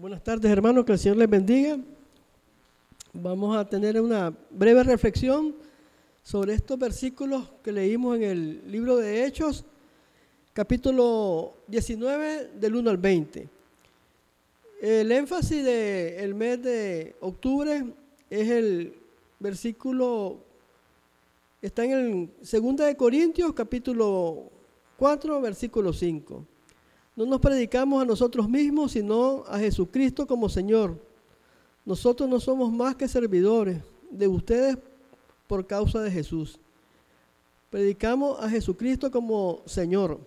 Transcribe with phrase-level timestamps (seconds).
[0.00, 1.76] Buenas tardes hermanos, que el Señor les bendiga.
[3.12, 5.56] Vamos a tener una breve reflexión
[6.22, 9.64] sobre estos versículos que leímos en el libro de Hechos,
[10.52, 13.48] capítulo 19 del 1 al 20.
[14.82, 17.84] El énfasis del mes de octubre
[18.30, 18.94] es el
[19.40, 20.38] versículo,
[21.60, 24.44] está en el 2 de Corintios, capítulo
[24.96, 26.44] 4, versículo 5.
[27.18, 30.96] No nos predicamos a nosotros mismos, sino a Jesucristo como Señor.
[31.84, 34.78] Nosotros no somos más que servidores de ustedes
[35.48, 36.60] por causa de Jesús.
[37.70, 40.20] Predicamos a Jesucristo como Señor.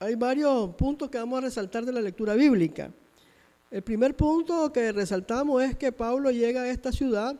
[0.00, 2.90] Hay varios puntos que vamos a resaltar de la lectura bíblica.
[3.70, 7.36] El primer punto que resaltamos es que Pablo llega a esta ciudad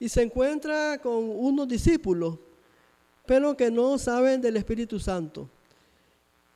[0.00, 2.36] y se encuentra con unos discípulos
[3.28, 5.50] pero que no saben del Espíritu Santo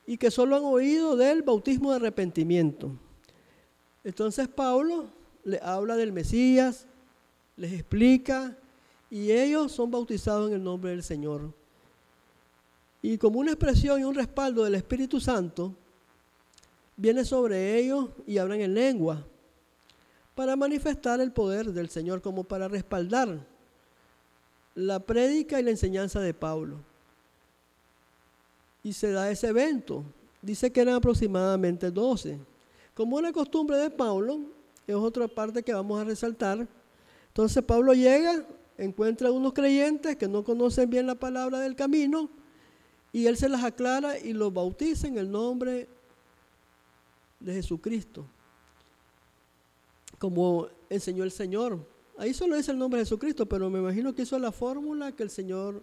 [0.07, 2.91] y que solo han oído del bautismo de arrepentimiento.
[4.03, 5.05] Entonces Pablo
[5.45, 6.87] le habla del Mesías,
[7.59, 8.57] les explica
[9.11, 11.53] y ellos son bautizados en el nombre del Señor.
[13.03, 15.75] Y como una expresión y un respaldo del Espíritu Santo,
[16.97, 19.27] viene sobre ellos y hablan en lengua
[20.35, 23.52] para manifestar el poder del Señor, como para respaldar
[24.75, 26.79] la prédica y la enseñanza de Pablo.
[28.83, 30.05] Y se da ese evento.
[30.41, 32.39] Dice que eran aproximadamente 12.
[32.95, 34.41] Como una costumbre de Pablo,
[34.87, 36.67] es otra parte que vamos a resaltar.
[37.29, 38.45] Entonces Pablo llega,
[38.77, 42.29] encuentra a unos creyentes que no conocen bien la palabra del camino
[43.13, 45.87] y él se las aclara y los bautiza en el nombre
[47.41, 48.25] de Jesucristo,
[50.19, 51.79] como enseñó el Señor.
[52.17, 55.23] Ahí solo dice el nombre de Jesucristo, pero me imagino que hizo la fórmula que
[55.23, 55.83] el Señor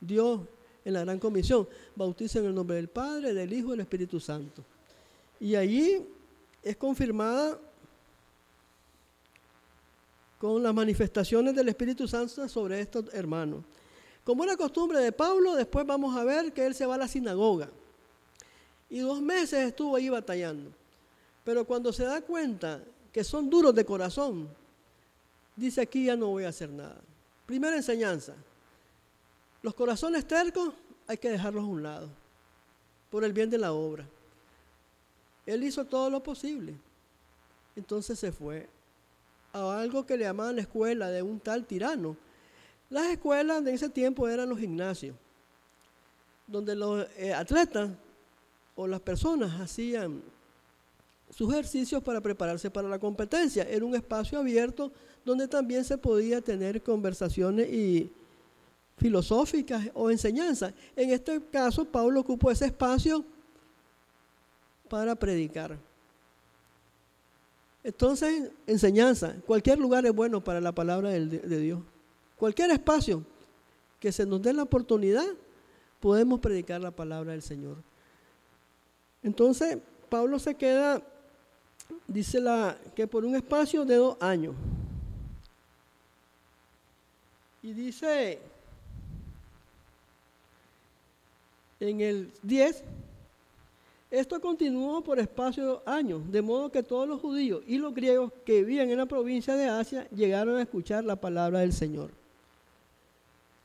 [0.00, 0.46] dio
[0.84, 1.68] en la gran comisión.
[1.94, 4.64] Bautiza en el nombre del Padre, del Hijo y del Espíritu Santo.
[5.40, 6.06] Y allí
[6.62, 7.58] es confirmada
[10.38, 13.64] con las manifestaciones del Espíritu Santo sobre estos hermanos.
[14.24, 17.08] Como era costumbre de Pablo, después vamos a ver que él se va a la
[17.08, 17.70] sinagoga.
[18.90, 20.70] Y dos meses estuvo ahí batallando.
[21.44, 24.48] Pero cuando se da cuenta que son duros de corazón,
[25.58, 27.00] dice aquí ya no voy a hacer nada.
[27.46, 28.34] Primera enseñanza,
[29.62, 30.72] los corazones tercos
[31.06, 32.08] hay que dejarlos a un lado,
[33.10, 34.06] por el bien de la obra.
[35.46, 36.74] Él hizo todo lo posible.
[37.74, 38.68] Entonces se fue
[39.52, 42.16] a algo que le llamaban la escuela de un tal tirano.
[42.90, 45.16] Las escuelas de ese tiempo eran los gimnasios,
[46.46, 47.90] donde los eh, atletas
[48.76, 50.22] o las personas hacían
[51.30, 53.64] sus ejercicios para prepararse para la competencia.
[53.64, 54.92] Era un espacio abierto
[55.28, 58.10] donde también se podía tener conversaciones y
[58.96, 60.72] filosóficas o enseñanzas.
[60.96, 63.22] En este caso, Pablo ocupó ese espacio
[64.88, 65.76] para predicar.
[67.84, 69.36] Entonces, enseñanza.
[69.46, 71.82] Cualquier lugar es bueno para la palabra de, Dios.
[72.38, 73.22] Cualquier espacio
[74.00, 75.26] que se nos dé la oportunidad,
[76.00, 77.76] podemos predicar la palabra del Señor.
[79.22, 79.76] Entonces,
[80.08, 81.02] Pablo se queda
[82.06, 84.54] dice la, que por un espacio de dos años.
[87.62, 88.38] Y dice
[91.80, 92.82] en el 10,
[94.10, 98.32] esto continuó por espacio de años, de modo que todos los judíos y los griegos
[98.44, 102.10] que vivían en la provincia de Asia llegaron a escuchar la palabra del Señor.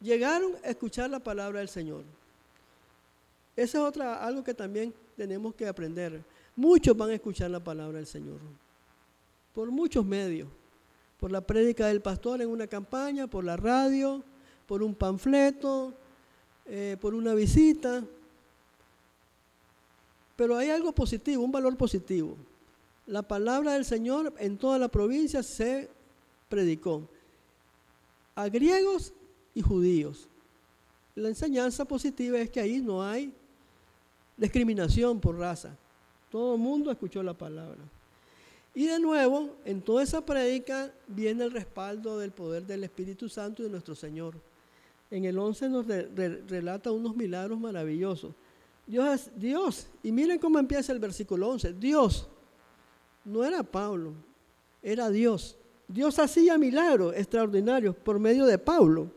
[0.01, 2.03] Llegaron a escuchar la palabra del Señor.
[3.55, 6.21] Eso es otra, algo que también tenemos que aprender.
[6.55, 8.37] Muchos van a escuchar la palabra del Señor,
[9.53, 10.49] por muchos medios,
[11.19, 14.23] por la prédica del pastor en una campaña, por la radio,
[14.67, 15.93] por un panfleto,
[16.65, 18.03] eh, por una visita.
[20.35, 22.35] Pero hay algo positivo, un valor positivo.
[23.05, 25.89] La palabra del Señor en toda la provincia se
[26.49, 27.07] predicó
[28.35, 29.13] a griegos
[29.53, 30.27] y judíos.
[31.15, 33.33] La enseñanza positiva es que ahí no hay
[34.37, 35.75] discriminación por raza.
[36.31, 37.83] Todo el mundo escuchó la palabra.
[38.75, 43.61] Y de nuevo, en toda esa prédica viene el respaldo del poder del Espíritu Santo
[43.61, 44.35] y de nuestro Señor.
[45.11, 48.33] En el 11 nos relata unos milagros maravillosos.
[48.87, 49.87] Dios Dios.
[50.01, 51.73] Y miren cómo empieza el versículo 11.
[51.73, 52.27] Dios.
[53.23, 54.13] No era Pablo,
[54.81, 55.55] era Dios.
[55.87, 59.11] Dios hacía milagros extraordinarios por medio de Pablo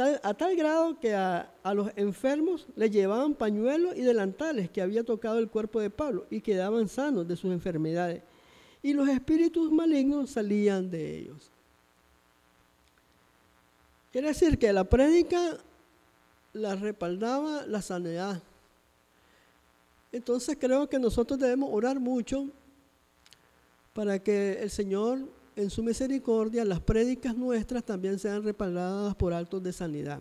[0.00, 5.38] a tal grado que a, los enfermos le llevaban pañuelos y delantales que había tocado
[5.38, 8.22] el cuerpo de Pablo y quedaban sanos de sus enfermedades.
[8.82, 11.50] Y los espíritus malignos salían de ellos.
[14.10, 15.58] Quiere decir que la prédica
[16.52, 18.42] la respaldaba la sanidad.
[20.12, 22.48] Entonces creo que nosotros debemos orar mucho
[23.92, 25.20] para que el Señor,
[25.60, 30.20] en su misericordia, las prédicas nuestras también sean respaldadas por actos de sanidad.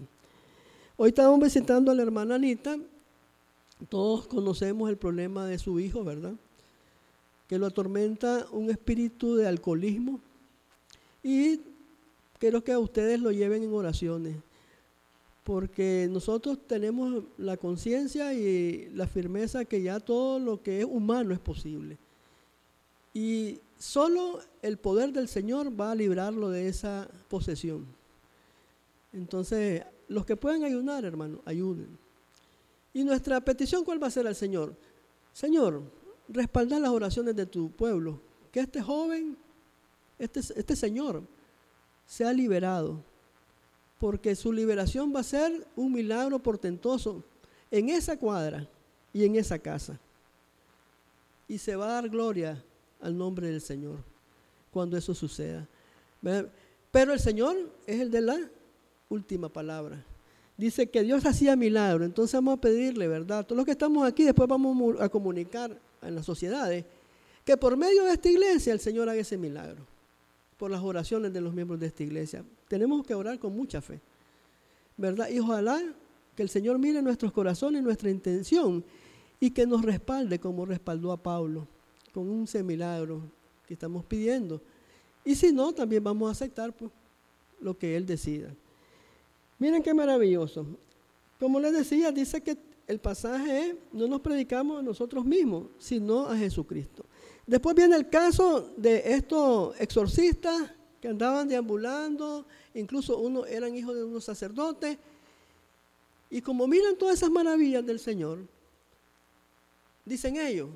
[0.98, 2.78] Hoy estamos visitando a la hermana Anita.
[3.88, 6.34] Todos conocemos el problema de su hijo, ¿verdad?
[7.48, 10.20] Que lo atormenta un espíritu de alcoholismo.
[11.24, 11.62] Y
[12.38, 14.36] quiero que a ustedes lo lleven en oraciones
[15.50, 21.34] porque nosotros tenemos la conciencia y la firmeza que ya todo lo que es humano
[21.34, 21.98] es posible.
[23.14, 27.86] Y solo el poder del Señor va a librarlo de esa posesión.
[29.14, 31.98] Entonces, los que pueden ayudar, hermano, ayuden.
[32.94, 34.76] Y nuestra petición, ¿cuál va a ser al Señor?
[35.34, 35.84] Señor,
[36.28, 38.22] respalda las oraciones de tu pueblo.
[38.52, 39.38] Que este joven,
[40.18, 41.24] este, este señor,
[42.06, 43.04] sea liberado
[44.00, 47.24] porque su liberación va a ser un milagro portentoso
[47.70, 48.68] en esa cuadra
[49.14, 50.00] y en esa casa.
[51.48, 52.64] Y se va a dar gloria
[53.02, 53.98] al nombre del Señor
[54.72, 55.68] cuando eso suceda.
[56.92, 57.56] Pero el Señor
[57.86, 58.38] es el de la
[59.10, 60.04] última palabra.
[60.58, 63.46] Dice que Dios hacía milagro, entonces vamos a pedirle, ¿verdad?
[63.46, 66.86] Todos los que estamos aquí después vamos a comunicar en las sociedades
[67.46, 69.86] que por medio de esta iglesia el Señor haga ese milagro
[70.58, 72.44] por las oraciones de los miembros de esta iglesia.
[72.68, 74.02] Tenemos que orar con mucha fe,
[74.98, 75.30] ¿verdad?
[75.30, 75.82] Y ojalá
[76.36, 78.84] que el Señor mire nuestros corazones, nuestra intención
[79.40, 81.66] y que nos respalde como respaldó a Pablo
[82.14, 83.22] con un semilagro
[83.68, 84.62] que estamos pidiendo.
[85.24, 86.92] Y si no, también vamos a aceptar pues,
[87.60, 88.54] lo que Él decida.
[89.60, 90.66] Miren qué maravilloso.
[91.40, 92.58] Como les decía, dice que
[92.88, 97.06] el pasaje es, no nos predicamos a nosotros mismos, sino a Jesucristo.
[97.46, 104.04] Después viene el caso de estos exorcistas que andaban deambulando, incluso uno eran hijos de
[104.04, 104.98] unos sacerdotes,
[106.30, 108.40] y como miran todas esas maravillas del Señor,
[110.06, 110.70] dicen ellos,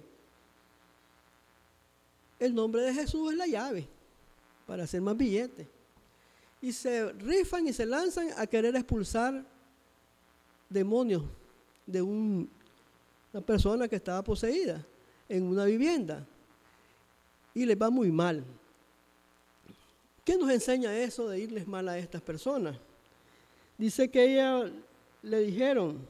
[2.43, 3.87] el nombre de Jesús es la llave
[4.67, 5.65] para hacer más billetes.
[6.61, 9.45] Y se rifan y se lanzan a querer expulsar
[10.69, 11.23] demonios
[11.85, 12.49] de una
[13.45, 14.85] persona que estaba poseída
[15.29, 16.25] en una vivienda
[17.53, 18.43] y les va muy mal.
[20.25, 22.75] ¿Qué nos enseña eso de irles mal a estas personas?
[23.77, 24.69] Dice que ella
[25.21, 26.05] le dijeron,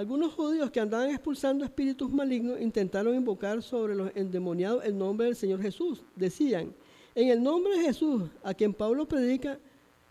[0.00, 5.36] algunos judíos que andaban expulsando espíritus malignos intentaron invocar sobre los endemoniados el nombre del
[5.36, 6.02] Señor Jesús.
[6.16, 6.74] Decían,
[7.14, 9.58] en el nombre de Jesús, a quien Pablo predica,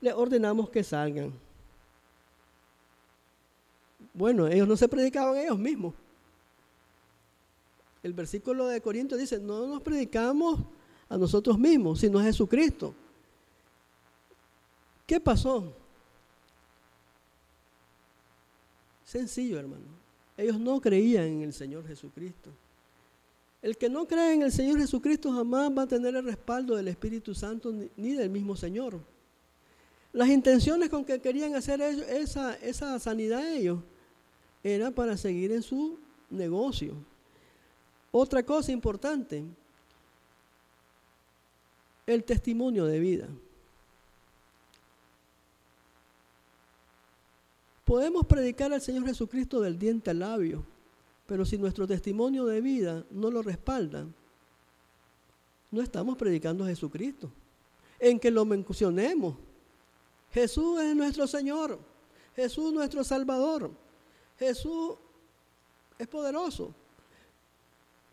[0.02, 1.34] le ordenamos que salgan.
[4.14, 5.94] Bueno, ellos no se predicaban ellos mismos
[8.04, 10.60] el versículo de Corintios dice, no nos predicamos
[11.10, 12.94] a nosotros mismos, sino a Jesucristo.
[15.06, 15.74] ¿Qué pasó?
[19.10, 19.86] Sencillo, hermano.
[20.38, 22.52] Ellos no creían en el Señor Jesucristo.
[23.60, 26.90] El que no cree en el Señor Jesucristo jamás va a tener el respaldo del
[26.90, 29.00] Espíritu Santo ni del mismo Señor.
[30.14, 33.80] Las intenciones con que querían hacer esa, esa sanidad ellos
[34.64, 35.98] era para seguir en su
[36.30, 36.94] negocio.
[38.12, 39.44] Otra cosa importante,
[42.06, 43.28] el testimonio de vida.
[47.90, 50.64] Podemos predicar al Señor Jesucristo del diente al labio,
[51.26, 54.06] pero si nuestro testimonio de vida no lo respalda,
[55.72, 57.32] no estamos predicando a Jesucristo.
[58.00, 59.38] En que lo mencionemos.
[60.32, 61.80] Jesús es nuestro Señor.
[62.36, 63.72] Jesús nuestro Salvador.
[64.38, 64.94] Jesús
[65.98, 66.72] es poderoso.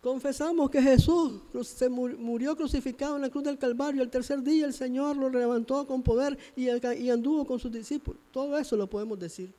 [0.00, 4.02] Confesamos que Jesús se murió crucificado en la cruz del Calvario.
[4.02, 6.70] El tercer día el Señor lo levantó con poder y,
[7.10, 8.22] anduvo con sus discípulos.
[8.32, 9.52] Todo eso lo podemos decir.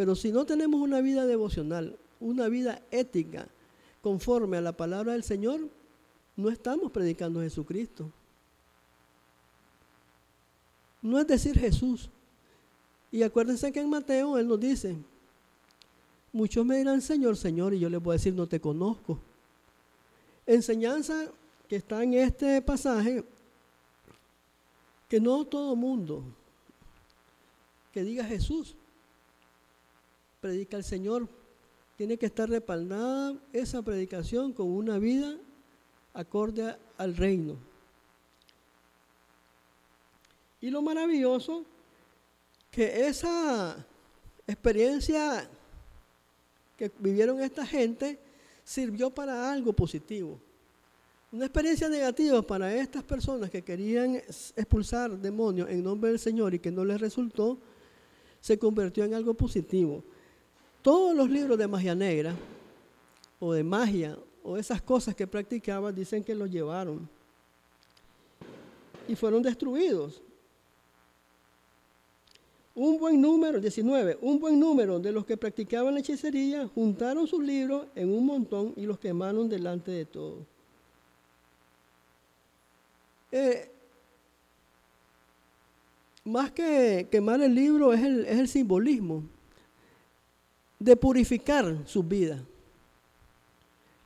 [0.00, 3.46] Pero si no tenemos una vida devocional, una vida ética,
[4.00, 5.68] conforme a la palabra del Señor,
[6.36, 8.10] no estamos predicando a Jesucristo.
[11.02, 12.08] No es decir Jesús.
[13.12, 14.96] Y acuérdense que en Mateo Él nos dice,
[16.32, 19.18] Muchos me dirán, Señor, Señor, y yo les voy a decir, no te conozco.
[20.46, 21.26] Enseñanza
[21.68, 23.22] que está en este pasaje,
[25.10, 26.24] que no todo mundo
[27.92, 28.76] que diga Jesús,
[30.40, 31.28] predica al Señor,
[31.96, 35.36] tiene que estar respaldada esa predicación con una vida
[36.14, 37.58] acorde al reino.
[40.60, 41.64] Y lo maravilloso,
[42.70, 43.86] que esa
[44.46, 45.48] experiencia
[46.76, 48.18] que vivieron esta gente
[48.64, 50.40] sirvió para algo positivo.
[51.32, 56.58] Una experiencia negativa para estas personas que querían expulsar demonios en nombre del Señor y
[56.58, 57.58] que no les resultó,
[58.40, 60.02] se convirtió en algo positivo.
[60.82, 62.34] Todos los libros de magia negra
[63.38, 67.08] o de magia o esas cosas que practicaban dicen que los llevaron
[69.06, 70.22] y fueron destruidos.
[72.74, 77.42] Un buen número, 19, un buen número de los que practicaban la hechicería juntaron sus
[77.42, 80.38] libros en un montón y los quemaron delante de todos.
[83.32, 83.70] Eh,
[86.24, 89.24] más que quemar el libro es el, simbolismo
[90.80, 92.40] de purificar sus vidas.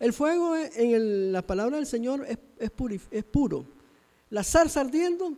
[0.00, 3.64] El fuego en la palabra del Señor es, es, puro.
[4.28, 5.35] La zarza ardiendo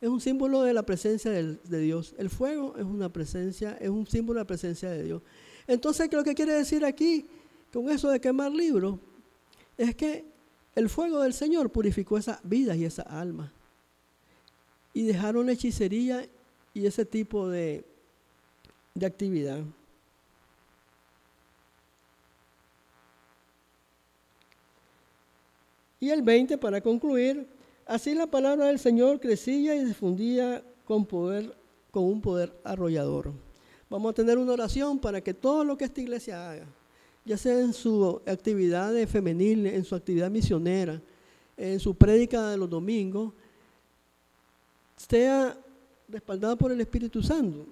[0.00, 2.14] es un símbolo de la presencia de, Dios.
[2.18, 5.22] El fuego es una presencia, es un símbolo de la presencia de Dios.
[5.66, 7.26] Entonces, ¿qué lo que quiere decir aquí
[7.72, 8.98] con eso de quemar libros?
[9.78, 10.26] Es que
[10.74, 13.50] el fuego del Señor purificó esas vidas y esas almas.
[14.92, 16.28] Y dejaron hechicería
[16.74, 17.82] y ese tipo de
[19.02, 19.64] actividad.
[26.04, 27.46] Y el 20, para concluir,
[27.86, 31.56] así la palabra del Señor crecía y difundía con poder,
[31.90, 33.32] con un poder arrollador.
[33.88, 36.66] Vamos a tener una oración para que todo lo que esta iglesia haga,
[37.24, 41.00] ya sea en su actividad femenil, en su actividad misionera,
[41.56, 43.32] en su prédica de los domingos,
[44.98, 45.56] sea
[46.06, 47.64] respaldada por el Espíritu Santo.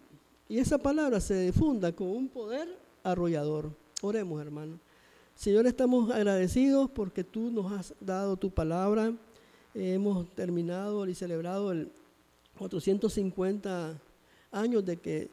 [0.49, 3.71] Y esa palabra se difunda con un poder arrollador.
[4.01, 4.79] Oremos, hermano.
[5.35, 9.13] Señor, estamos agradecidos porque tú nos has dado tu palabra.
[9.75, 11.91] hemos terminado y celebrado el
[12.59, 13.99] 450
[14.53, 15.31] años de que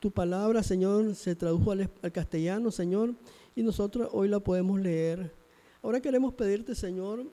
[0.00, 3.14] tu palabra, Señor, se tradujo al, castellano, Señor
[3.54, 5.32] y nosotros hoy la podemos leer.
[5.82, 7.24] Ahora queremos pedirte, Señor,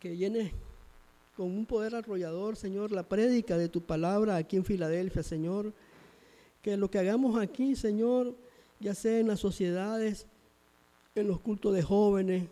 [0.00, 0.52] que llenes
[1.36, 5.72] con un poder arrollador, Señor, la prédica de tu palabra aquí en Filadelfia, Señor.
[6.62, 8.34] Que lo que hagamos aquí, Señor,
[8.80, 10.26] ya sea en las sociedades,
[11.16, 12.48] en los cultos de jóvenes,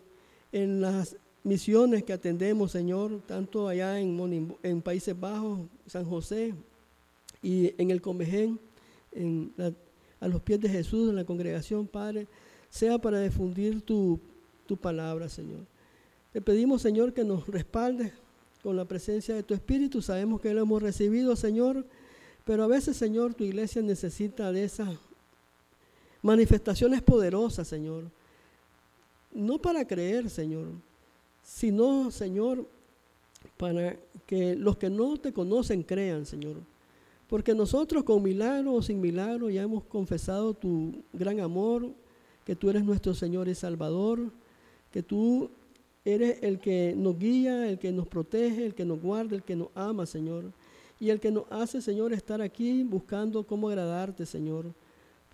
[0.51, 6.53] en las misiones que atendemos, Señor, tanto allá en, en Países Bajos, San José,
[7.41, 8.59] y en el Comején,
[10.19, 12.27] a los pies de Jesús, en la congregación, Padre
[12.75, 14.19] sea para difundir tu,
[14.81, 15.61] palabra, Señor.
[16.33, 18.11] Te pedimos, Señor, que nos respaldes
[18.61, 20.01] con la presencia de tu Espíritu.
[20.01, 21.85] Sabemos que lo hemos recibido, Señor,
[22.43, 24.89] pero a veces, Señor, tu iglesia necesita de esas
[26.21, 28.11] manifestaciones poderosas, Señor.
[29.35, 30.67] No para creer, Señor,
[31.43, 32.65] sino, Señor,
[33.57, 36.55] para que los que no te conocen crean, Señor.
[37.27, 41.89] Porque nosotros con milagro o sin milagro ya hemos confesado tu gran amor,
[42.45, 44.31] que tú eres nuestro Señor y Salvador,
[44.91, 45.49] que tú
[46.05, 49.57] eres el que nos guía, el que nos protege, el que nos guarda, el que
[49.57, 50.45] nos ama, Señor.
[50.97, 54.67] Y el que nos hace, Señor, estar aquí buscando cómo agradarte, Señor.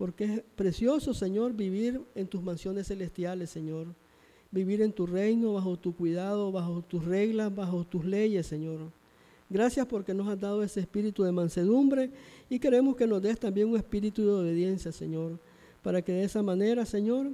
[0.02, 3.86] Porque es precioso, Señor, vivir en tus mansiones celestiales, Señor.
[4.50, 8.80] Vivir en tu reino, bajo tu cuidado, bajo tus reglas, bajo tus leyes, Señor.
[9.48, 12.10] Gracias porque nos has dado ese espíritu de mansedumbre
[12.50, 15.40] y queremos que nos des también un espíritu de obediencia, Señor
[15.82, 17.32] para que de esa manera, Señor,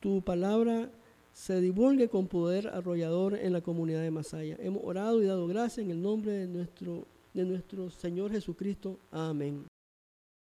[0.00, 0.90] tu palabra
[1.32, 4.56] se divulgue con poder arrollador en la comunidad de Masaya.
[4.60, 8.98] Hemos orado y dado gracias en el nombre de nuestro, de nuestro Señor Jesucristo.
[9.10, 9.64] Amén.